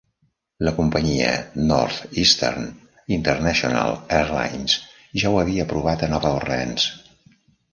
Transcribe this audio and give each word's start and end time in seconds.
La 0.67 0.71
companyia 0.77 1.27
Northeastern 1.71 2.63
International 3.17 3.93
Airlines 4.21 4.79
ja 5.25 5.33
ho 5.35 5.39
havia 5.43 5.71
provat 5.75 6.07
a 6.07 6.11
Nova 6.17 6.33
Orleans. 6.41 6.89